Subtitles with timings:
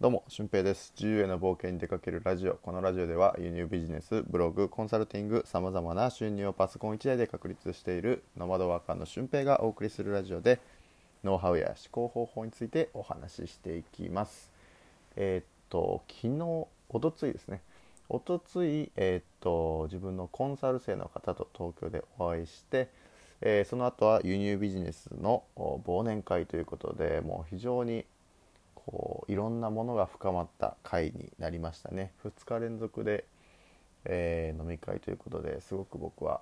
[0.00, 0.92] どうも、俊平です。
[0.96, 2.54] 自由への冒険に出かけるラジオ。
[2.54, 10.60] このラジオでは輸入ビジネス、ブログ、コンサルティング、様々な収入をパソコン1台で確立しているノマドワーカーの俊平がお送りするラジオで、
[11.24, 14.52] ノウハウや思考方法についてお話ししていきます。
[15.16, 17.60] えーっと、昨日、おとついですね。
[18.08, 22.88] おとつい、えーっと、自分のコンサル生の方と東京でお会いして、
[23.40, 28.04] えーその後は輸入ビジネスの忘年会ということで、もう非常に
[28.88, 32.12] こういろんなものが深まった回になりましたね。
[32.24, 33.24] 2日連続で、
[34.04, 36.40] えー飲み会ということですごく僕は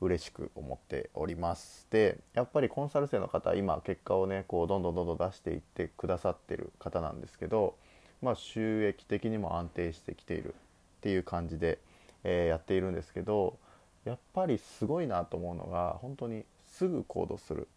[0.00, 1.86] 嬉しく思っております。
[1.90, 7.74] でやっぱりコンサル生の方今結果をねこうどんどんどんどん出していってくださってる方なんですけど、
[8.22, 11.78] まあ、収益的にも安定してきているっていう感じで、
[12.24, 13.58] えーやっているんですけど
[14.04, 17.68] やっぱりすごいなと思うのが本当にすぐ行動する。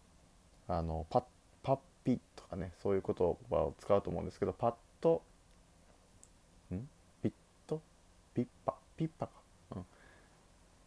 [0.67, 1.05] あの
[2.03, 3.15] ピとかねそういう言
[3.49, 5.21] 葉を使うと思うんですけどパッと
[6.73, 6.87] ん？
[7.21, 7.31] ピッ
[7.67, 7.81] と？
[8.33, 8.75] ピッパ？
[8.97, 9.33] ピッパか、
[9.75, 9.85] うん、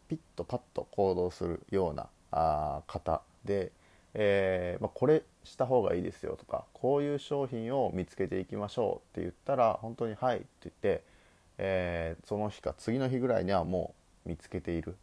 [0.07, 3.71] ピッとパッと行動するようなあ方で、
[4.13, 11.03] えーまあ、これした方がいいですよとかこういう商品を見つけていきましょうって言ったら本当に「はい」って言って、
[11.57, 13.93] えーその日か次の日ぐらいにはも
[14.25, 14.95] う見つけている、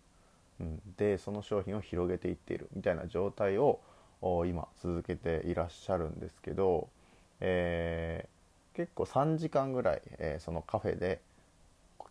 [0.61, 3.81] うん、でその商品を広げていっているみたいな状態を
[4.47, 6.89] 今続けていらっしゃるんですけど、
[7.41, 8.33] えー
[8.75, 11.21] 結構3時間ぐらい、えーそのカフェで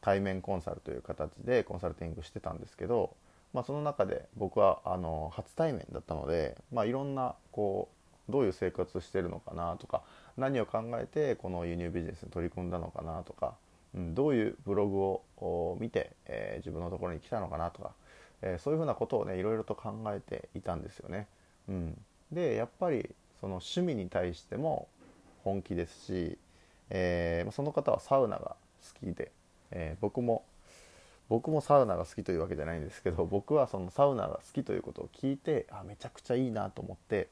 [0.01, 3.15] 対面コンサルという形でコンサルティングしてたんですけど、
[3.53, 7.89] まあ、その中で僕はあの初対面だったので、まあ、いろんなこ
[8.29, 10.03] うどういう生活してるのかなとか
[10.37, 13.55] 何を考えてこの輸入ビジネスに取り組んだのかなとか、
[13.95, 14.99] うん、どういうブログ
[15.45, 17.91] を見て、えー自分のところに来たのかなとか、
[18.41, 21.27] えそういうふうなことをねいろいろと考えていたんですよね。
[21.69, 21.97] うん、
[22.31, 23.09] でやっぱり
[23.39, 24.87] その趣味に対しても
[25.43, 26.37] 本気ですし、
[26.89, 28.55] えーその方はサウナが
[28.93, 29.31] 好きで、
[29.71, 30.43] えー僕も
[31.29, 37.29] 僕もサウナが好きというわけじゃないんですけど 僕はそのサウナが好きということを聞いてあめちゃくちゃいいなと思って、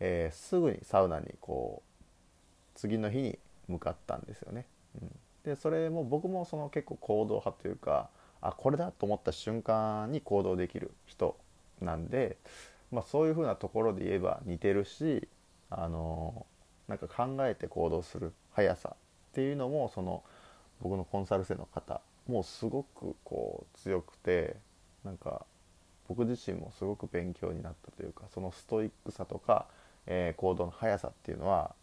[0.00, 2.04] えーすぐにサウナにこう
[2.74, 3.38] 次の日に
[3.68, 4.66] 向かったんですよね。
[5.00, 8.10] うん、でそれも僕もその結構行動派というか
[8.40, 11.36] あこれだと思った瞬間に行動できる人
[11.80, 12.36] なんで、
[12.92, 15.28] まあ、そういうふうなところで言えば似てるし、
[15.70, 16.46] あの
[16.88, 18.96] なんか考えて行動する速さっ
[19.34, 20.22] ていうのもその
[20.82, 24.56] 僕のコンサル生の方もうすごくこう強くて
[25.04, 25.46] なんか
[26.08, 29.66] 僕自身もすごく勉強になったというかそのストイックさとか、
[30.06, 31.74] えー行動の速さっていうのは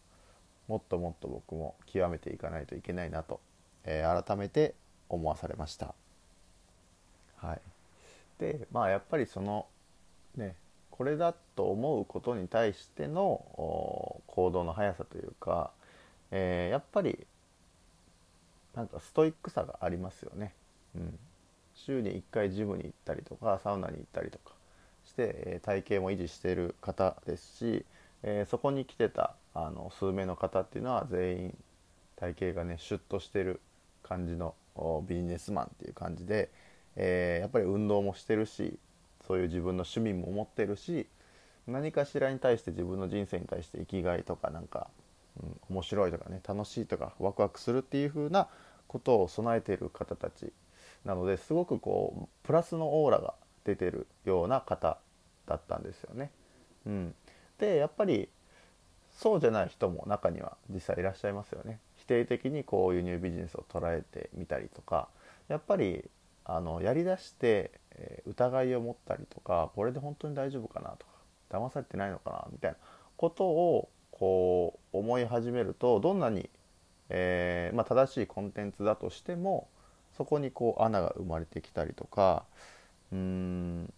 [0.68, 3.40] もっともっと僕も極めていかないといけないなと、
[3.86, 4.76] えー改めて
[5.08, 5.96] 思わされました。
[7.38, 7.62] はい、
[8.38, 9.66] でまあやっぱりその
[10.36, 10.56] ね
[11.00, 13.42] これだと思うことに対しての
[14.28, 15.72] 行動の速さというか、
[16.30, 17.26] えーやっぱり
[18.76, 20.54] なんかストイックさがありますよね。
[20.94, 21.18] うん、
[21.74, 24.54] 週に1回ジムに行ったりとかサウナに行ったりとか
[25.06, 27.86] して、えー体型も維持している方ですし、
[28.24, 31.58] えーそこに来てたあの数名の方っていうのは全員
[32.18, 33.62] 体型がねシュッとしてる
[34.04, 34.54] 感じの
[35.08, 36.50] ビジネスマンっていう感じで、
[36.98, 38.78] えーやっぱり運動もしてるし
[39.30, 41.06] そういう自分の趣味も持ってるし
[41.68, 44.88] 何かしらに対して自分の人生に対して生きがいとかなんか、
[45.40, 48.48] うん、面白いとかね楽しいとかワクワクするっていう風な
[48.88, 50.52] ことを備えている方たち
[51.06, 53.36] なのですごくこうプラスのオーラが
[53.66, 54.98] 出てるような方
[55.46, 56.32] だったんですよね。
[56.88, 57.14] うん、
[57.60, 58.30] でやっぱり
[59.12, 61.78] そうじゃない人も中には実際いらっしゃいますよね。
[61.98, 65.08] 否定的にこう輸入ビジネスを捉えてみたりとか
[65.50, 66.10] やっぱり
[66.46, 71.12] あのやりだして、え疑いを持ったりとかこれで本当に大丈夫かなとか
[71.50, 72.78] 騙されてないのかなみたいな
[73.18, 76.50] ことをこう思い始めるとどんなに、
[77.10, 79.68] えーまあ、正しいコンテンツだとしても
[80.18, 82.44] そこにこう穴が生まれてきたりとか
[83.12, 83.94] うーん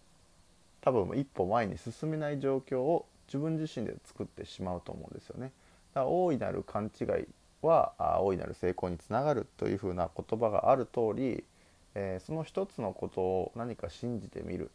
[0.80, 5.52] 多分一歩前に進めない状況を自分自身で作ってしまうと思うんですよね。
[5.94, 7.08] だから大いなる勘違い
[7.62, 11.44] は大いなる成功につながるというふうな言葉がある通り、
[11.94, 14.70] えーその一つのことを何か信じてみる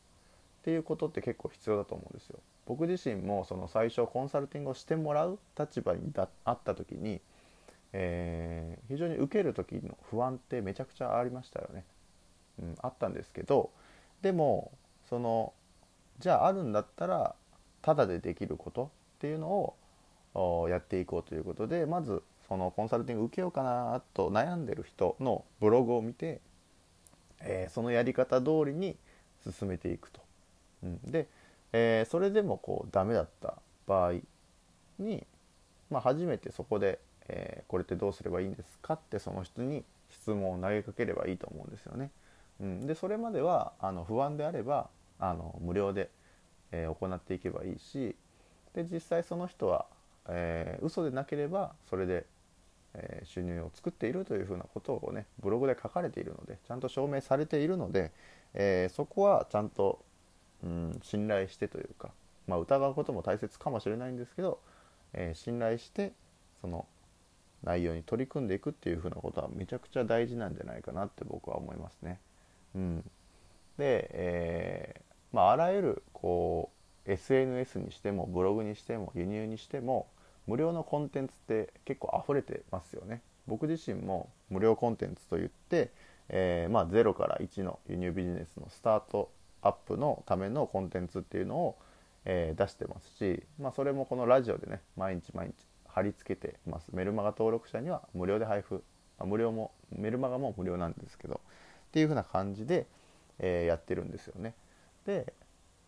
[0.61, 2.39] っていうことって結構必要だと思うんですよ。
[2.65, 7.21] 僕自身もその最初コンサルティングをしてもらう立場にだあった時に、
[7.93, 11.83] えー非常に受ける時の不安ってめちゃくちゃありましたよね。
[12.59, 13.71] うん、あったんですけど
[14.21, 14.71] でも
[15.09, 15.53] その
[16.19, 17.35] じゃああるんだったら
[17.81, 19.75] ただでできることっていうの
[20.33, 26.41] をやっていこうということでまずそのコンサルティング受けようかなと悩んでる人のブログを見て、
[27.41, 28.95] えーそのやり方通りに
[29.43, 30.21] 進めていくと。
[30.83, 31.27] うん、で、
[31.73, 33.55] えーそれでもこうダメだった
[33.87, 34.13] 場合
[34.99, 35.25] に、
[35.89, 36.99] まあ、初めてそこで、
[37.29, 42.11] えー、これってどうすればいいんですかってその人に質問を投げかければいいと思うんですよね。
[42.59, 44.89] うん、でそれまではあの不安であれば
[45.19, 46.09] あの無料で、
[46.71, 48.15] えー、行っていけばいいし
[48.73, 49.85] で実際その人は、
[50.27, 52.25] えー、嘘でなければそれで、
[52.97, 58.11] え、収入を作っているというふうなことをねブログで書かれているのでちゃんと証明されているので、
[58.53, 60.03] えそこはちゃんと、
[60.63, 62.11] うん、信頼してというか、
[62.47, 64.59] まあ、疑うことも大切かもしれないんですけど、
[65.13, 66.13] え信頼して
[66.61, 66.85] その
[67.63, 72.19] 内容に取り組んでいくっていうふうなことはめちゃくちゃ大事なんじゃないかなって僕は思いますね。
[72.75, 73.01] うん、
[73.77, 76.71] で、えー、まあ、あらゆるこ
[77.05, 80.07] う SNS にしてもブログにしても輸入にしても
[80.47, 83.21] 無料のコンテンツって結構溢れてますよね。
[83.47, 85.91] 僕自身も無料コンテンツといって、
[86.29, 91.77] えー、まあ、0から1の輸入ビジネスのスタートアップのためのコンテンツっていうのを、
[92.25, 95.53] えー、出してますし、まあ、それもこのラジオでね毎日毎日
[95.87, 98.83] 貼り付けてますメルマガ登録者には無料で配布、
[99.17, 101.41] あ、無料もメルマガも無料なんですけど
[101.89, 102.85] っていう風な感じで、
[103.39, 104.53] えー、やってるんですよね
[105.05, 105.33] で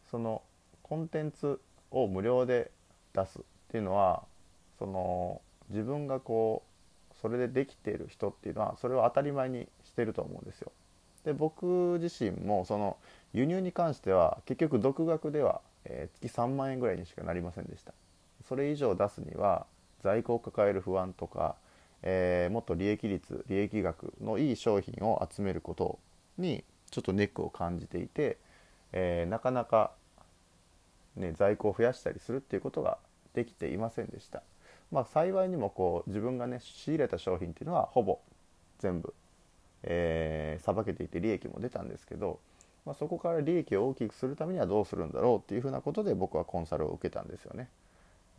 [0.09, 0.41] その
[0.81, 1.59] コンテンツ
[1.91, 2.71] を無料で
[3.13, 4.23] 出すっていうのは
[4.79, 10.71] その自分がこうそれでできている人っていうのはそれを当たり前にしてると思うんですよ
[11.25, 12.97] で僕自身もその
[13.33, 17.93] 輸入に関しては結局独学では、えー、月3万円ぐらいにしかなりませんでした
[18.47, 19.65] それ以上出すには
[20.01, 21.55] 在庫を抱える不安とか、
[22.03, 25.99] えー、もっと利益率利益額のいい商品を集めること
[26.37, 28.37] にちょっとネックを感じていて、
[28.93, 29.91] えー、なかなか、
[31.17, 32.97] ね、在庫を増やしたりするっていうことが
[33.33, 34.41] できていませんでした。
[34.91, 38.19] まあ、幸いにもこう自分がね仕入れた商品っていうのはほぼ
[38.80, 39.18] 全部さば、
[39.83, 42.39] えー、けていて利益も出たんですけど、
[42.86, 47.69] まあ、そこから利益を大きくするためにはどうするんだろうっていうふうなことで僕はコンサルを受けたんですよね。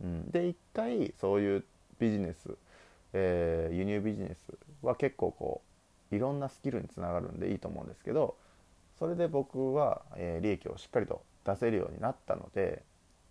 [0.03, 1.63] うん、で一回そういう
[1.99, 2.55] ビジネス、
[3.13, 5.61] えー、輸入ビジネスは結構こ
[6.11, 8.35] ういろんなスキルにつながるんでいいと思うんですけど
[8.97, 12.83] それで僕は、えー、利益をしっかりと出せるようになったので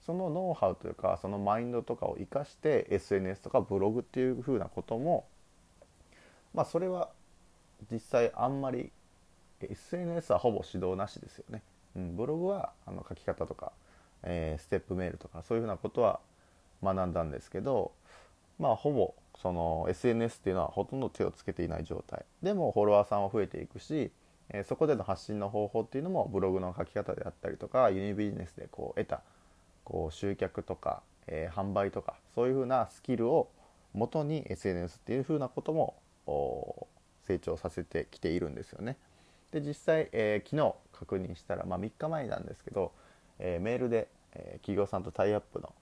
[0.06, 5.26] そのノウハウというかそのマインドとかを生かして SNS とかブログっていう風なことも
[6.54, 7.10] まあそれは
[7.90, 8.90] 実際あんまり
[9.60, 11.62] SNS はほぼ指導なしですよね。
[11.96, 13.72] うん、ブログはあの書き方とか、
[14.22, 16.20] えー、ステップメールとかそういうふうなことは
[16.82, 17.92] 学んだんですけど
[18.58, 24.10] まあほぼその SNS っていうのはほとんど手をつけていない状態でもフォロワーさんは増えていくし、
[24.50, 29.22] えー、そこでの発信の方法っていうのもブログの書き方であったりとかユニビジネスでこう得た
[29.90, 33.50] こう集客とか、えー、販売とかそういうふうなスキルを
[33.92, 35.96] もとに SNS っていうふうなことも
[37.26, 38.96] 成長させてきているんですよね。
[39.50, 42.92] で実際、えー、昨日確認したら、まあ、3日前なんですけど、
[43.40, 45.74] えー、メールで、え企業さんとタイアップの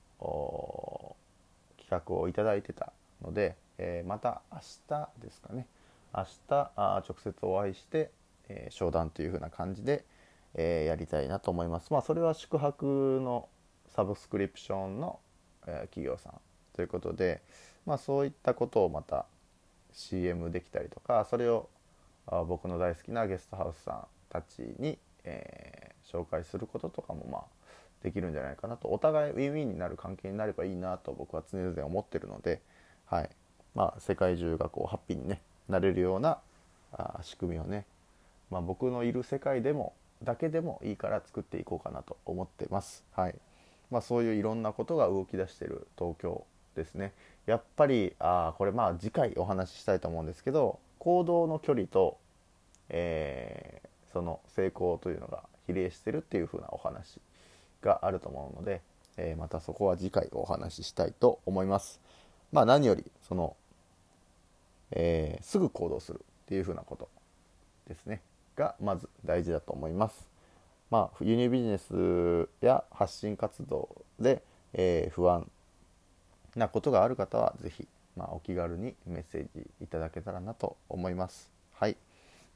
[1.76, 5.66] 企画をいただいてたので、え、また明日ですかね
[6.14, 8.11] 明日あ直接お会いして、
[8.49, 10.06] え、商談という風な感じで、
[10.54, 11.93] え、やりたいなと思います。
[11.93, 13.50] まあ、それは宿泊の
[13.99, 15.19] サブスクリプションの、
[15.67, 16.35] え企業さん
[16.73, 17.43] ということで、
[17.85, 19.27] まあ、そういったことをまた
[19.93, 21.69] CM できたりとかそれを
[22.29, 27.43] あ僕の大好きなゲストハウスさんたちに、え紹介することとかもまあ
[28.05, 28.87] できるんじゃないかなと。
[28.87, 32.62] お互いウィンウィンになる関係になればいいなと僕は常々思ってるので、
[33.06, 33.31] はい。
[33.75, 36.39] まあ、世界中がこうハッピーに、ね、なれるような
[36.93, 37.85] あ仕組みをね、
[38.49, 43.05] まあ、僕のいる世界でもだけでもいいから作っていこうかなと思ってます。
[43.11, 43.35] はい。
[43.90, 47.12] まあ、そういういろんなことが動き出してる東京ですね。
[47.47, 52.18] やっぱりあこれまあ次回お話ししたいと思うんですけど行動の距離と、
[52.90, 57.21] えー、その成功というのが比例してるっていう風なお話
[57.83, 58.83] があると思うので、
[59.16, 62.00] えー、またそこは次回お話ししたいと思います。
[62.52, 63.57] まあ何よりその、
[64.90, 67.09] えー、すぐ行動するっていうふうなこと
[67.87, 68.21] ですね
[68.57, 70.28] がまず大事だと思います。
[70.90, 74.42] まあ輸入ビジネスや発信活動で、
[74.73, 75.50] えー、不安
[76.57, 81.50] なことがある方は是非、まあ、お気軽にメッセージいただけたらなと思います。
[81.73, 81.97] はい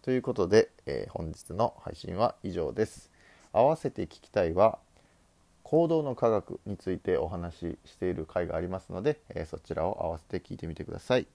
[0.02, 3.10] ということで、えー、本日の配信は以上です。
[3.52, 4.78] 合わせて聞きたいは
[5.62, 11.26] 行動の科学についてお話ししている回がありますので、えー、そちらを合わせて聞いてみてください。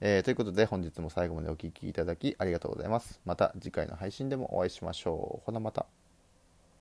[0.00, 3.20] えー、ということで本日も最後までお聴きいただきありがとうございます。
[3.24, 5.44] また次回の配信でもお会いしましょう。
[5.44, 5.86] ほなまた。